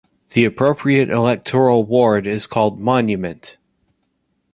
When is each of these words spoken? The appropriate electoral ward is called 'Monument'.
The 0.31 0.45
appropriate 0.45 1.11
electoral 1.11 1.83
ward 1.85 2.25
is 2.25 2.47
called 2.47 2.79
'Monument'. 2.79 3.59